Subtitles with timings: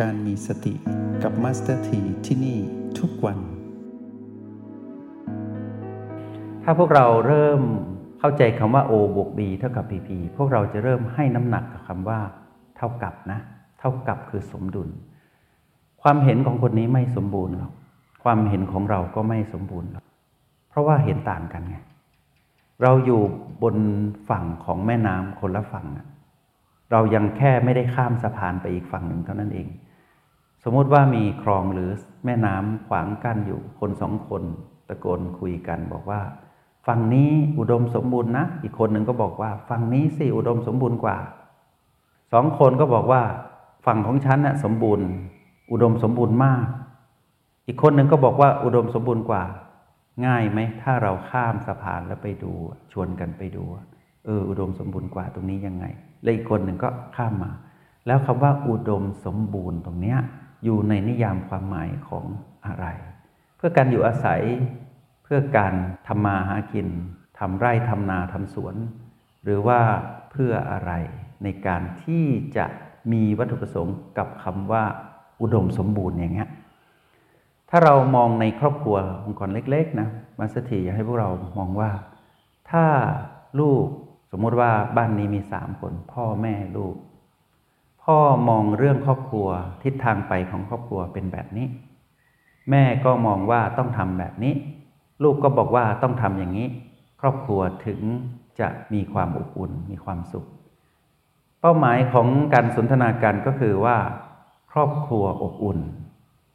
[0.00, 0.74] การมีสติ
[1.22, 2.58] กับมาสเตอร์ทีที่นี่
[2.98, 3.38] ทุกวัน
[6.62, 7.60] ถ้าพวกเราเริ่ม
[8.20, 12.20] เข้าใจคำว่า O บวก B เท่ากับ PP พวกเราจะเริ่มให้น้ำหนักกับคำว่า
[12.76, 13.40] เท่ากับนะ
[13.80, 14.88] เท่ากับคือสมดุล
[16.02, 17.72] ความเห็นของคนนี้ไม่สมบูรณ์หรอก
[18.24, 20.04] ความเห็นของเราก็ไม่สมบูรณ์หรอก
[20.68, 21.76] เพราะว่าเห็นต่างกันไง
[22.82, 23.20] เราอยู่
[23.62, 23.76] บน
[24.28, 26.06] ฝั่งของแม่น้ำคนละฝั่งอะ
[26.92, 29.68] เรายังแค่ไม่ได้ข้ามสะพานไปอีกฝั่งหนึ่งเท่านั้นเอง
[30.64, 31.90] สมมติว่ามีคลองหรือ
[32.24, 34.42] แม่น้ำขวางกั้นอยู่คนสองคน
[34.88, 36.20] ตะโกนคุยกันบอกว่า
[36.86, 41.16] ฝั่งนี้อุดมสมบูรณ์นะ อีกคนหนึ่งก็บอกว่าฝั่งนี้สิอุดมสมบูรณ์กว่า
[42.32, 43.22] สองคนก็บอกว่า
[43.86, 45.06] ฝั่งของฉันน่ะสมบูรณ์
[45.70, 46.66] อุดมสมบูรณ์มาก
[47.66, 49.44] อีกคนหนึ่งก็บอกว่าอุดมสมบูรณ์กว่า
[50.26, 52.52] ง่ายไหมถ้าเราข้ามสะพานแล้วไปดู
[52.92, 53.64] ชวนกันไปดู
[54.24, 55.84] เอออุดมสมบูรณ์กว่าตรงนี้ยังไง
[56.22, 57.50] และอีกคนหนึ่งก็ข้ามมา
[58.06, 60.18] แล้วคำว่าอุดมสมบูรณ์ตรงเนี้ย
[60.64, 62.24] อยู่ในนิยามความหมายของ
[62.66, 62.86] อะไร
[63.56, 64.42] เพื่อการอยู่อาศัย
[65.24, 65.74] เพื่อการ
[66.06, 66.88] ทำมาหากิน
[67.38, 68.74] ทำไร่ทำนาทำสวน
[69.44, 69.80] หรือว่า
[70.30, 70.92] เพื่ออะไร
[71.44, 72.24] ในการที่
[72.56, 72.66] จะ
[73.12, 74.84] มีวัตถุประสงค์กับคำว่า
[75.40, 76.50] อุดมสมบูรณ์อย่างเงี้ย
[77.70, 81.90] ถ้าเรามองในครอบครัวองค์กรเล็กๆนะมาสถีอยากให้พวกเรามองว่า
[82.70, 82.84] ถ้า
[83.60, 83.84] ลูก
[84.30, 86.94] สมมติว่าบ้านนี้มีสามคน พ่อแม่ลูก
[88.12, 89.48] พ่อมองเรื่องครอบครัว
[89.82, 91.66] ทิศทางไปของครอบครัวเป็นแบบนี้
[92.70, 94.54] แม่ก็มองว่าต้องทำแบบนี้
[95.22, 96.68] ลูกก็บอกว่าต้องทำอย่างนี้
[97.20, 98.00] ครอบครัวถึง
[98.60, 100.46] จะมีความอบอุ่นมีความสุข
[101.60, 103.96] เป้าหมายของการสนทนากันก็คือว่า
[104.72, 105.78] ครอบครัวอบอุ่น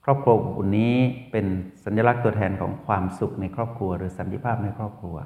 [0.03, 0.95] ครอบครัวอบอุ่นนี้
[1.31, 1.45] เป็น
[1.83, 5.17] สัญลักษณ์ตัวแทนของความสุขในครอบครัว หรือสันติภาพในครอบครัว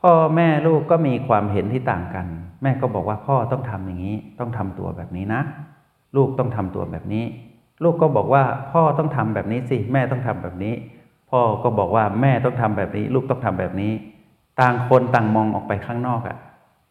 [0.00, 2.26] พ่อแม่ลูกก็มีความเห็นที่ต่างกัน
[2.62, 5.42] แม่ก็บอกว่าพ่อต้องทำอย่างนี้ ต้องทำตัวแบบนี้นะ
[6.16, 7.24] ลูกต้องทำตัวแบบนี้
[7.84, 8.42] ลูกก็บอกว่า
[8.72, 10.74] พ่อต้องทำแบบนี้สิ แม่ต้องทำแบบนี้
[11.30, 13.92] พ่อก็บอกว่าแม่ต้องทำแบบนี้ ลูกต้องทำแบบนี้
[14.60, 16.36] ต่างคนต่างมองออกไปข้างนอกอะ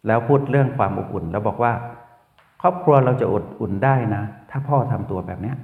[0.07, 1.73] แล้วพูดเรื่องความอบอุ่น แล้วบอกว่า
[2.61, 5.55] ครอบครัวเราจะอดอุ่นได้นะ ถ้าพ่อทำตัวแบบเนี้ย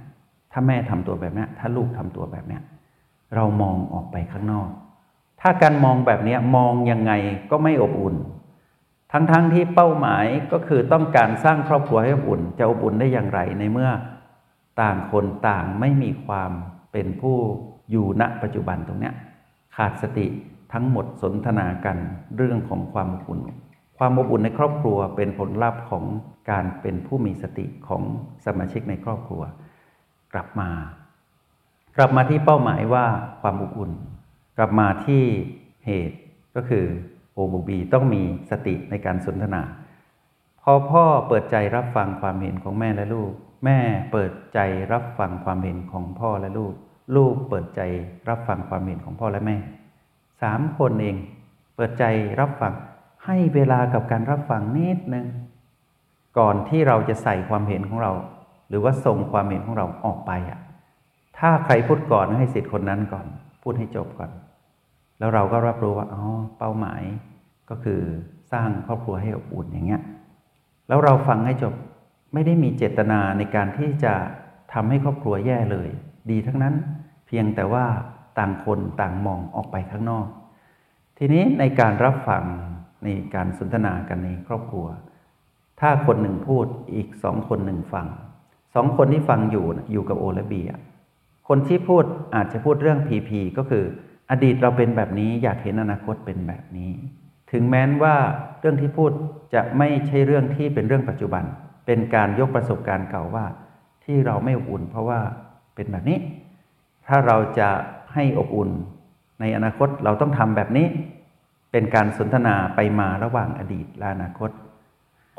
[0.51, 2.61] ถ้าแม่ทำตัวแบบเนี้ยถ้าลูกทำตัวแบบเนี้ย
[3.35, 4.69] เรามองออกไปข้างนอก
[5.41, 7.13] ถ้าการมองแบบนี้มองยังไง
[7.51, 8.15] ก็ไม่อบอุ่น
[9.11, 13.91] ทั้งๆทที่เป้าหมายก็คือต้องการสร้างครอบครัวให้อบอุ่น จะอบอุ่นได้อย่างไรในเมื่อ
[14.81, 16.51] ต่างคนต่างไม่มีความ
[16.91, 17.37] เป็นผู้
[17.91, 19.11] อยู่ณปัจจุบันตรงนี้
[19.75, 20.25] ขาดสติ
[20.73, 21.97] ทั้งหมดสนทนากัน
[22.37, 23.39] เรื่องของความอบอุ่น
[23.97, 26.03] ความอบอุ่นในครอบครัวเป็นผลลัพธ์ของ
[26.51, 28.03] การเป็นผู้มีสติของ
[28.45, 29.43] สมาชิกในครอบครัว
[30.33, 30.69] กลับมา
[31.97, 33.05] กลับมาที่เป้าหมายว่า
[33.41, 33.91] ความอบอุ่น
[34.57, 35.23] กลับมาที่
[35.85, 36.17] เหตุ
[36.55, 36.85] ก็คือ
[37.33, 39.61] โอบูบีต้องมีสติในการสนทนา
[40.61, 43.31] พอพ่อเปิดใจรับฟังความเห็นของแม่และลูก
[43.65, 43.79] แม่
[44.11, 44.59] เปิดใจ
[44.91, 46.73] รับฟังความเห็นของพ่อและลูก
[47.15, 47.81] ลูกเปิดใจ
[48.29, 49.57] รับฟังความเห็นของพ่อและแม่
[50.41, 51.15] สามคนเอง
[51.75, 52.05] เปิดใจ
[52.39, 52.73] รับฟัง
[53.25, 55.27] ให้เวลากับการรับฟังนิดนึง
[56.39, 58.11] ก่อนที่เราจะใส่ความเห็นของเรา
[58.69, 60.59] หรือว่าส่งความเห็นของเราออกไปอะ
[61.37, 63.25] ถ้าใครพูดก่อนให้สิทธิ์คนนั้นก่อน
[63.63, 64.31] พูดให้จบก่อน
[65.19, 66.23] แล้วเราก็รับรู้ว่าอ๋อ
[66.57, 67.03] เป้าหมาย
[67.69, 68.01] ก็คือ
[68.51, 70.01] สร้างครอบครัวให้อบอุ่นอย่างเงี้ย
[70.87, 71.73] แล้วเราฟังให้จบ
[72.33, 74.13] ไม่ได้มีเจตนาในการที่จะ
[74.73, 75.89] ทำให้ครอบครัวแย่เลย
[76.31, 76.75] ดีทั้งนั้น
[77.27, 77.85] เพียงแต่ว่า
[78.37, 80.27] ต่างคนต่างมองออกไปข้างนอก
[81.17, 82.43] ทีนี้ในการรับฟัง
[83.03, 84.87] ในการสนทนากันในครอบครัว
[85.79, 88.07] ถ้าคนหนึ่งพูดอีกสองคนหนึ่งฟัง
[88.75, 90.69] สองคนที่ฟังอยู่อยู่กับโอและเบีย
[91.47, 92.03] คนที่พูด
[92.35, 93.85] อาจจะพูดเรื่องพีพีก็คือ
[94.31, 96.91] อดีตเราเป็นแบบนี้ อยากเห็นอนาคตเป็นแบบนี้
[97.51, 98.15] ถึงแม้นว่า
[98.59, 99.11] เรื่องที่พูด
[99.53, 101.43] จะไม่ใช่เรื่องที่เป็นเรื่องปัจจุบัน
[101.85, 103.45] เป็นการยกประสบการณ์เก่าว่า
[104.03, 105.19] ที่เราไม่อบอุ่น เพราะว่า
[105.75, 106.17] เป็นแบบนี้
[107.07, 107.69] ถ้าเราจะ
[108.13, 108.69] ให้อบอุ่น
[109.39, 110.87] ในอนาคตเราต้องทำแบบนี้
[111.71, 114.49] เป็นการสนทนาไปมาระหว่างอดีตและอนาคต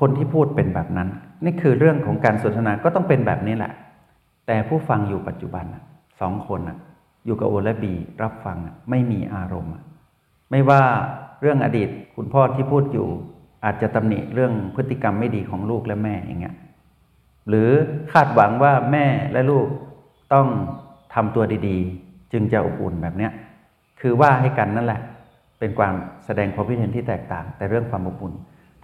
[0.01, 1.09] คนที่พูดเป็นแบบนั้น
[1.45, 3.73] นี่คือเรื่องของการสนทนาก็ต้องเป็นแบบนี้แหละ
[4.47, 5.65] แต่ผู้ฟังอยู่ปัจจุบัน
[6.21, 6.61] สองคน
[7.27, 8.59] อยู่กับโอและบีรับฟัง
[8.91, 9.73] ไม่มีอารมณ์
[10.51, 10.83] ไม่ว่า
[11.41, 13.09] เรื่องอดีตคุณพ่อที่พูดอยู่
[13.65, 16.57] อาจจะตำหนิเรื่องพฤติกรรมไม่ดีของลูกและแม่อย่างเงี้ย
[17.49, 17.71] หรือ
[18.13, 19.67] คาดหวังว่าแม่และลูก
[20.35, 20.47] ต้อง
[21.15, 23.33] ทำตัวดีๆ จึงจะอบอุ่นแบบเนี้ย
[24.01, 25.01] คือว่าให้กันนั่นแหละ
[25.59, 25.95] เป็นความ
[26.25, 28.33] แสดงความคิดเห็นที่แตกต่าง แต่เรื่องความอบอุ่น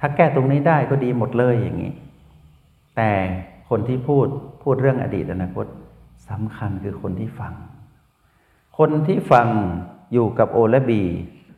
[0.01, 1.93] ถ้าแก้ตรงนี้ได้ก็ดีหมดเลยอย่างนี้
[2.97, 3.11] แต่
[3.69, 4.27] คนที่พูด
[4.63, 5.67] พูดเรื่องอดีตอนาคต
[6.29, 7.53] สำคัญคือคนที่ฟัง
[8.79, 9.49] คนที่ฟัง
[10.13, 11.03] อยู่กับโอและบี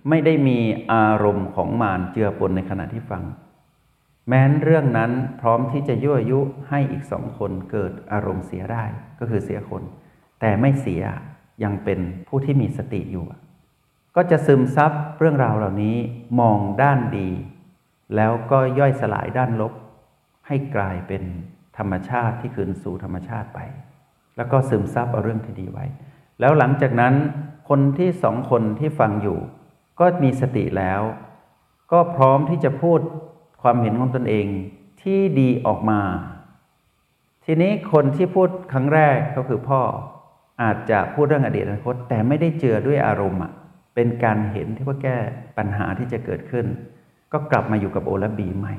[0.09, 0.59] ไม่ได้มี
[0.93, 3.23] อารมณ์ของมารเจือปนในขณะที่ฟัง
[4.29, 8.85] แม้นเรื่องนั้นพร้อมที่จะยั่วยุให้อีกสองคนเกิดอารมณ์เสียได้
[9.19, 9.83] ก็คือเสียคน
[10.41, 11.03] แต่ไม่เสีย
[11.65, 13.25] ยังเป็นผู้ที่มีสติอยู่
[14.17, 15.97] ก็จะซึมซับเรื่องราวเหล่านี้
[16.41, 17.31] มองด้านดี
[18.17, 19.73] แล้วก็ย่อยสลายด้านลบ
[20.47, 21.23] ให้กลายเป็น
[21.79, 23.61] ธรรมชาติที่คืนสู่ธรรมชาติไป
[24.37, 25.87] แล้วก็ซึมซับเอาเรื่องที่ดีไว้
[26.45, 27.15] แล้วหลังจากนั้น
[27.69, 29.39] คนที่สองคนที่ฟังอยู่
[30.01, 31.01] ก็มีสติแล้ว
[31.93, 33.01] ก็พร้อมที่จะพูด
[33.63, 34.47] ความเห็นของตนเอง
[35.03, 36.01] ที่ดีออกมา
[37.45, 39.81] ทีนี้คนที่พูดครั้งแรกก็คือพ่อ
[40.63, 43.41] อาจจะพูดเรื่องอดีตอนาคต แต่ไม่ได้เจือด้วยอารมณ์
[43.95, 45.17] เป็นการเห็นที่ว่าแก้
[45.59, 46.67] ปัญหาที่จะเกิดขึ้น
[47.33, 48.75] ก็กลับมาอยู่กับโอและบีใหม่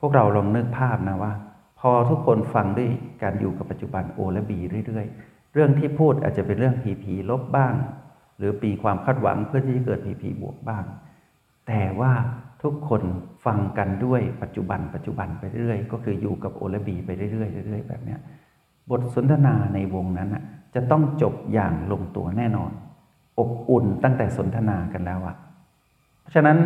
[0.00, 1.32] พวกเราลองนึกภาพนะว่า
[1.80, 2.90] พอทุกคนฟังด้วย
[3.22, 7.74] การอยู่กับปัจจุบันโอและบีเรื่อยๆ เรื่องที่พูดอาจจะเป็นเรื่องผีผีลบบ้าง
[8.38, 10.84] หรือปีความคาดหวังเพื่อที่จะเกิดผีผีบวกบ้าง
[11.66, 12.12] แต่ว่า
[12.62, 13.02] ทุกคน
[13.46, 18.20] ฟังกันด้วยปัจจุบัน ปัจจุบันไปเรื่อยก็คืออยู่กับโอและบีไปเรื่อยๆเรื่อยแบบเนี้ย
[18.90, 20.30] บทสนทนาในวงนั้น
[20.74, 22.72] จะต้องจบอย่างลงตัวแน่นอน
[23.38, 25.36] อบอุ่นตั้งแต่สนทนากันแล้วอะ
[26.20, 26.58] เพราะฉะนั้น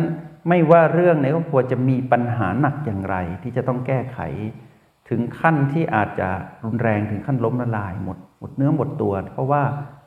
[0.49, 4.19] ไม่ว่าเรื่องในครอบครัวจะมีปัญหาหนักอย่างไรที่จะต้องแก้ไข
[5.13, 6.29] ถึงขั้นที่อาจจะ
[6.63, 9.61] รุนแรงถึงขั้นล้มละลายหมดหมดเนื้อหมดตัว เพราะว่า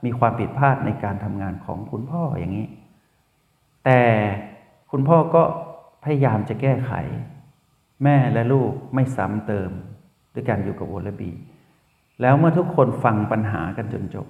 [0.05, 2.67] มีความผิดพลาดในการทำงานของคุณพ่ออย่างนี้
[3.85, 4.01] แต่
[4.91, 5.43] คุณพ่อก็
[6.05, 6.93] พยายามจะแก้ไข
[8.05, 9.71] แม่และลูกไม่ซ้ำเติม
[10.35, 11.31] ด้วยการอยู่กับโอและบี
[12.21, 14.27] แล้วเมื่อทุกคนฟังปัญหากันจนจบ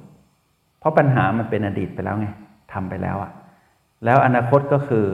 [0.79, 2.29] เพราะปัญหามันเป็นอดีตไปแล้วไง
[2.73, 3.31] ทำไปแล้วอะ
[4.05, 5.07] แล้วอนาคตก็คือ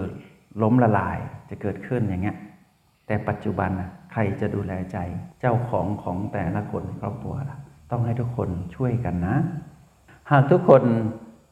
[0.63, 1.19] ล้มละลาย
[1.51, 2.37] จะเกิดขึ้นอย่างเงี้ย
[3.11, 4.99] แต่ปัจจุบันนะใครจะดูแลใจ
[5.41, 7.59] เจ้าของของแต่ละคนในครอบครัวล่ะ
[7.91, 9.37] ต้องให้ทุกคนช่วยกันนะ
[10.31, 10.83] หากทุกคน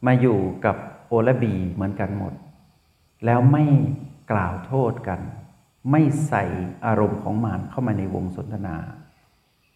[0.07, 0.75] มาอยู่กับ
[1.07, 2.33] โอและบีเหมือนกันหมด
[3.25, 3.65] แล้วไม่
[4.31, 5.19] กล่าวโทษกัน
[5.91, 6.43] ไม่ใส่
[6.85, 8.75] อารมณ์ของมารเข้ามาในวงสนทนา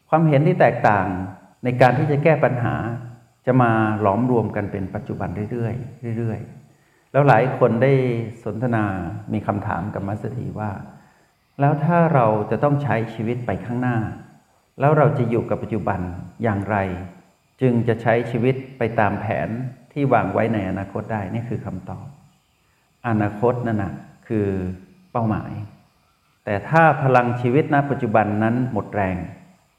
[0.09, 1.07] ความเห็นที่แตกต่าง
[1.63, 2.75] ในการที่จะแก้ปัญหา
[3.45, 3.71] จะมา
[4.01, 5.71] หลอมรวมกันเป็นปัจจุบันเรื่อ
[6.13, 7.91] ยๆเรื่อยๆแล้วหลายคนได้
[8.43, 8.83] สนทนา
[9.33, 10.71] มีคำถามกับมัสถีว่า
[11.59, 13.97] แล้วถ้าเราจะต้องใช้ชีวิตไปข้างหน้า
[14.79, 15.99] แล้วเราจะอยู่กับปัจจุบัน
[16.43, 16.77] อย่างไร
[17.61, 19.49] จึงจะใช้ชีวิตไปตามแผน
[19.93, 22.05] ที่วางไว้ในอนาคตได้นี่คือคำตอบ
[23.07, 23.93] อนาคตนั่นนะ
[24.27, 24.47] คือ
[25.11, 25.51] เป้าหมาย
[26.45, 29.17] แต่ถ้าพลังชีวิตณปัจจุบันนั้นหมดแรง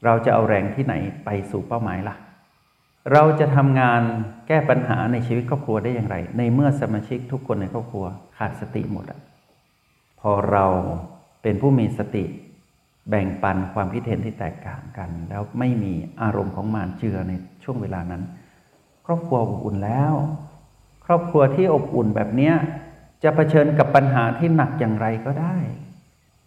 [0.05, 0.93] เราจะเอาแรงที่ไหน
[1.25, 2.15] ไปสู่เป้าหมายล่ะ
[3.11, 4.01] เราจะทำงาน
[4.47, 8.05] แก้ปัญหาในชีวิตครอบครัวได้อย่างไร ในเมื่อสมาชิกทุกคนในครอบครัว
[8.37, 9.19] ขาดสติหมดอะ
[10.19, 10.65] พอเรา
[11.45, 12.25] เป็นผู้มีสติ
[13.09, 17.33] แบ่งปันความคิดเห็นที่แตกต่างกัน แล้วไม่มีอารมณ์ของมารเจือใน
[17.63, 18.23] ช่วงเวลานั้น
[19.05, 20.13] ครอบครัวอบอุ่นแล้ว
[21.05, 22.53] ครอบครัวที่อบอุ่นแบบเนี้ย
[23.23, 25.57] จะเผชิญกับปัญหาที่หนักอย่างไรก็ได้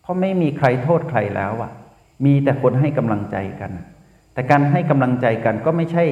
[0.02, 1.72] เพราะไม่มีใครโทษใครแล้วอะ
[2.24, 3.72] มีแต่คนให้กำลังใจกัน
[4.32, 6.04] แต่การให้กำลังใจกันก็ไม่ใช่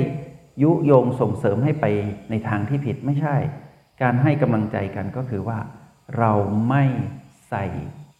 [0.62, 1.86] ยุโยงส่งเสริมให้ไป
[2.30, 3.36] ในทางที่ผิดไม่ใช่
[4.02, 5.58] การให้กำลังใจกันก็คือว่า
[6.18, 6.32] เรา
[6.68, 6.84] ไม่
[7.48, 7.64] ใส่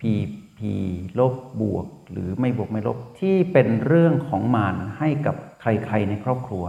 [0.01, 0.13] พี
[0.59, 0.75] พี
[1.19, 6.65] ลบบวก หรือไม่บวกไม่ลบที่เป็นเรื่องของมารให้กับใครๆในครอบครัว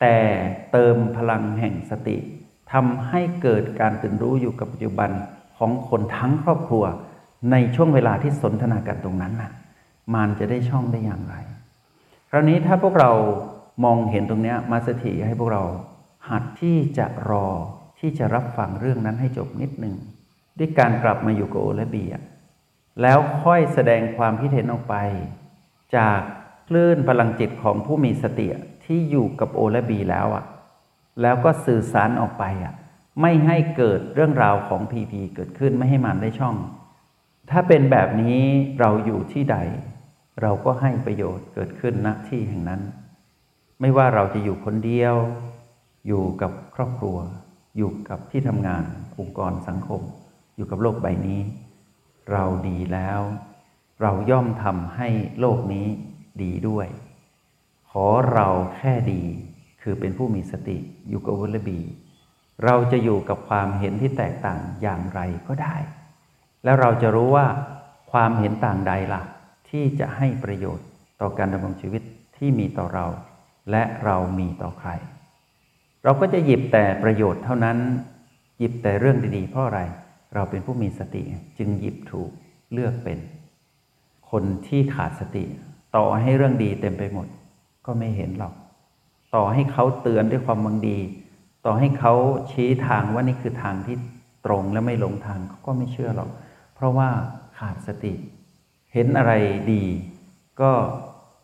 [0.00, 0.18] แต่
[0.72, 2.16] เติมพลังแห่งสติ
[2.72, 5.10] ทำให้เกิดการตื่นรู้อยู่กับปัจจุบัน
[5.58, 6.84] ของคนทั้งครอบครัว
[7.50, 9.52] ในช่วงเวลาที่สนทนากันตรงนั้นน่ะ
[10.14, 11.34] มารจะได้ช่องได้อย่างไร
[12.30, 13.10] คราวนี้ถ้าพวกเรา
[13.84, 15.62] มองเห็นตรงนี้มาสถิให้พวกเรา
[16.30, 17.48] หัดที่จะรอ
[17.98, 19.94] ที่จะรับฟังเรื่องนั้นให้จบนิดหนึ่ง
[20.58, 22.14] ด้วยการกลับมาอยู่กับโอและเบีย
[23.02, 24.94] แล้วค่อยแสดงความคิดเห็นออกไป
[25.96, 26.20] จาก
[26.68, 28.46] คลื่นพลังจิตของผู้มีสติ
[28.84, 30.44] ที่อยู่กับโอและบีแล้วอะ
[31.22, 32.74] แล้วก็สื่อสารออกไปอะ
[33.20, 36.56] ไม่ให้เกิดเรื่องราวของพีพีเกิดขึ้นไม่ให้มันได้ช่อง
[37.50, 38.40] ถ้าเป็นแบบนี้
[38.80, 39.56] เราอยู่ที่ใด
[40.42, 42.80] เราก็ให้ประโยชน์เกิดขึ้นณที่แห่งนั้น
[43.80, 45.14] ไม่ว่าเราจะอยู่คนเดียว
[46.06, 47.16] อยู่กับครอบครัว
[47.76, 48.84] อยู่กับที่ทำงาน
[49.18, 50.00] องค์กรสังคม
[50.56, 51.40] อยู่กับโลกใบนี้
[52.30, 53.20] เราดีแล้ว
[54.00, 55.08] เราย่อมทำให้
[55.40, 55.86] โลกนี้
[56.42, 56.86] ดีด้วย
[57.90, 59.22] ขอเราแค่ดี
[59.82, 60.78] คือเป็นผู้มีสติ
[61.08, 61.80] อยู่กับวุลบี
[62.64, 65.76] เราจะอยู่กับความเห็นที่แตกต่างอย่างไรก็ได้
[66.64, 67.46] แล้วเราจะรู้ว่า
[68.12, 69.22] ความเห็นต่างใดละ่ะ
[69.70, 70.86] ที่จะให้ประโยชน์
[71.20, 72.02] ต่อการดำรงชีวิต
[72.36, 73.06] ที่มีต่อเรา
[73.70, 74.90] และเรามีต่อใคร
[76.04, 77.78] เราก็จะหยิบแต่ประโยชน์เท่านั้น
[78.58, 79.80] หยิบแต่เรื่องดีๆ เพราะอะไร
[80.34, 81.22] เราเป็นผู้มีสติ
[81.58, 82.30] จึงหยิบถูก
[82.72, 83.18] เลือกเป็น
[84.30, 85.44] คนที่ขาดสติ
[85.96, 87.26] ต่อให้เรื่องดีเต็มไปหมด
[87.86, 88.54] ก็ไม่เห็นหรอก
[89.34, 90.98] ต่อให้เขาเตือนด้วยความบังดี
[91.66, 92.14] ต่อให้เขา
[92.50, 93.96] ชี้ทางว่านี่คือทางที่
[94.46, 96.30] ตรงและไม่หลงทางเขาก็ไม่เชื่อหรอก
[96.74, 97.08] เพราะว่า
[97.58, 98.12] ขาดสติ
[98.92, 99.32] เห็นอะไร
[99.72, 99.84] ดี
[100.60, 100.72] ก็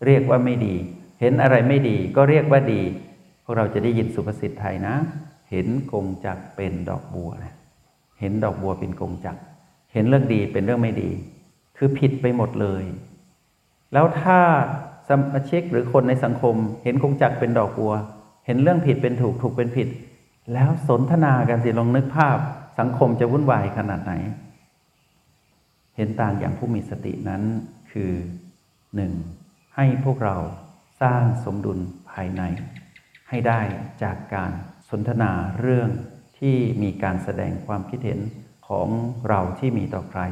[0.07, 0.75] เรียกว่าไม่ดี
[1.21, 2.83] เห็นอะไรไม่ดี ก็เรียกว่าดี
[3.45, 4.95] พวกเราจะได้ยินสุภาษิตไทยนะ
[5.51, 7.55] เห็นกงจักเป็นดอกบัวนะ
[8.21, 9.41] เห็นดอกบัวเป็นกงจักร
[9.93, 11.11] เห็นเรื่องดีเป็นเรื่องไม่ดี
[11.77, 12.85] คือผิดไปหมดเลย
[13.93, 14.39] แล้วถ้า
[15.09, 17.93] สมาชิกหรือคนในสังคม เห็นกงจักรเป็นดอกบัว
[18.47, 19.89] เห็นเรื่องผิดเป็นถูกถูกเป็นผิด
[20.53, 22.39] แล้วสนทนากันสิลองนึกภาพ
[22.79, 24.12] สังคมจะวุ่นวายขนาดไหน
[25.97, 27.43] เห็นต่างอย่างผู้มีสตินั้น
[27.93, 28.12] คือ
[28.97, 29.12] หนึ่ง
[29.77, 30.37] ให้พวกเรา
[31.03, 31.79] สร้างสมดุล
[32.11, 32.43] ภายใน
[33.29, 33.61] ให้ได้
[34.03, 34.50] จากการ
[34.91, 35.91] สนทนาเรื่อง
[36.41, 38.21] ที่มีการแสดงความคิดเห็น
[38.69, 38.89] ของ
[39.29, 40.23] เราที่มีต่อใคร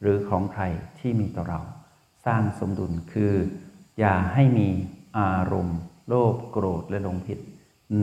[0.00, 0.62] หรือของใคร
[0.98, 1.60] ที่มีต่อเรา
[2.26, 3.34] สร้างสมดุลคือ
[3.98, 4.68] อย่าให้มี
[5.18, 7.38] อารมณ์ โลภโกรธและหลงผิด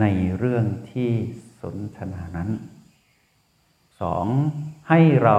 [0.00, 0.04] ใน
[0.38, 1.10] เรื่องที่
[1.60, 2.50] สนทนานั้น
[4.00, 4.26] สอง
[4.88, 5.38] ให้เรา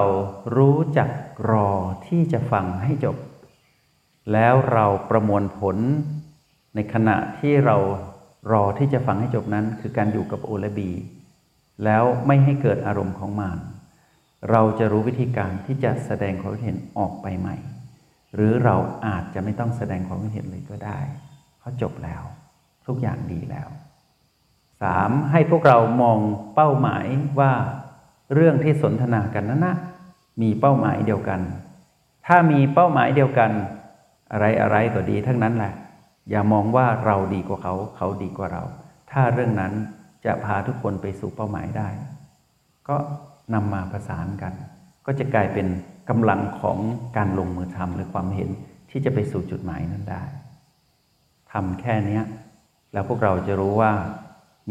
[0.56, 1.10] รู้จัก
[1.52, 1.72] รอ
[2.08, 3.18] ที่จะฟังให้จบ
[4.32, 5.78] แล้วเราประมวลผล
[6.76, 7.78] ในขณะที่เรา
[8.52, 10.92] รอที่จะฟังให้จบนั้น คือการอยู่กับโอและบี
[11.84, 13.60] แล้วไม่ให้เกิดอารมณ์ของมาน
[14.52, 17.56] เราจะรู้วิธีการที่จะแสดงความคิดเห็นออกไปใหม่
[18.36, 21.00] หรือเราอาจจะไม่ต้องแสดงความคิดเห็นเลยก็ได้
[21.60, 22.24] เพราจบแล้ว
[22.88, 23.70] ทุกอย่างดีแล้ว
[24.82, 26.20] สามให้พวกเรามอง
[26.56, 27.06] เป้าหมาย
[27.40, 27.54] ว่า
[28.34, 29.78] เรื่องที่สนทนากันนั้นนะ
[30.42, 31.42] มีเป้าหมายเดียวกัน
[32.28, 33.52] ถ้ามีเป้าหมายเดียวกัน
[34.32, 35.74] อะไรอะไรก็ดีทั้งนั้นแหละ
[36.30, 38.64] อย่ามองว่าเราดีกว่าเขา เขาดีกว่าเรา
[39.12, 39.74] ถ้าเรื่องนั้น
[40.26, 41.90] จะพาทุกคนไปสู่เป้าหมายได้
[42.90, 42.98] ก็
[43.54, 44.54] นำมาประสานกัน
[45.06, 45.68] ก็จะกลายเป็น
[46.10, 46.78] กำลังของ
[47.18, 48.50] การลงมือทำหรือความเห็น
[48.90, 50.24] ที่จะไปสู่จุดหมายนั้นได้
[51.52, 52.22] ทำแค่นี้
[52.94, 53.92] แล้วพวกเราจะรู้ว่า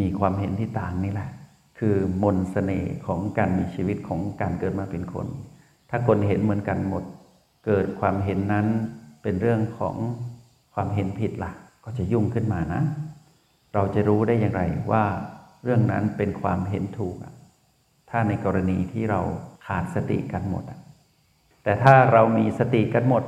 [0.01, 1.31] มีความเห็นที่ต่างนี่แหละ
[1.79, 5.27] คือมนสเสน่ห์ของการมีชีวิตของการเกิดมาเป็นคน
[5.91, 7.05] ถ้าคนเห็นเหมือนกันหมด
[7.67, 8.67] เกิดความเห็นนั้น
[9.23, 9.97] เป็นเรื่องของ
[10.75, 11.53] ความเห็นผิดละ่ะ
[11.85, 12.83] ก็จะยุ่งขึ้นมานะ
[13.75, 15.05] เราจะรู้ได้อย่างไรว่า
[15.65, 17.17] เรื่องนั้นเป็นความเห็นถูก
[18.11, 19.21] ถ้าในกรณีที่เรา
[19.67, 20.65] ขาดสติกันหมด
[21.63, 23.23] แต่ถ้าเรามีสติกันหมด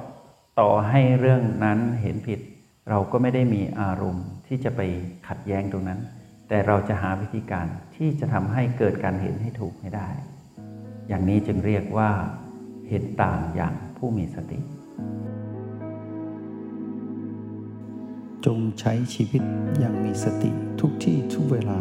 [0.61, 2.40] ต่อให้เรื่องนั้นเห็นผิด
[2.90, 4.81] เราก็ไม่ได้มีอารมณ์ที่จะไป
[5.28, 6.00] ขัดแย้งตรงนั้น
[6.49, 7.66] แต่เราจะหาวิธีการ
[7.97, 10.09] ที่จะทำให้เกิดการเห็นให้ถูกให้ได้
[11.09, 12.11] อย่างนี้จึงเรียกว่า
[12.88, 14.59] เห็นต่างอย่างผู้มีสติ
[18.47, 19.43] จงใช้ชีวิต
[19.78, 20.50] อย่างมีสติ
[20.81, 21.81] ทุกที่ทุกเวลา